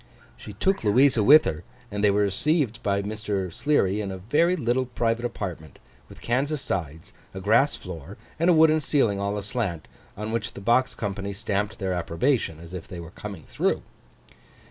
She 0.35 0.53
took 0.53 0.83
Louisa 0.83 1.21
with 1.23 1.45
her; 1.45 1.63
and 1.91 2.03
they 2.03 2.09
were 2.09 2.23
received 2.23 2.81
by 2.81 3.03
Mr. 3.03 3.53
Sleary 3.53 4.01
in 4.01 4.09
a 4.09 4.17
very 4.17 4.55
little 4.55 4.87
private 4.87 5.23
apartment, 5.25 5.77
with 6.09 6.21
canvas 6.23 6.59
sides, 6.59 7.13
a 7.35 7.39
grass 7.39 7.75
floor, 7.75 8.17
and 8.39 8.49
a 8.49 8.53
wooden 8.53 8.81
ceiling 8.81 9.19
all 9.19 9.37
aslant, 9.37 9.87
on 10.17 10.31
which 10.31 10.55
the 10.55 10.59
box 10.59 10.95
company 10.95 11.33
stamped 11.33 11.77
their 11.77 11.93
approbation, 11.93 12.59
as 12.59 12.73
if 12.73 12.87
they 12.87 12.99
were 12.99 13.11
coming 13.11 13.43
through. 13.43 13.83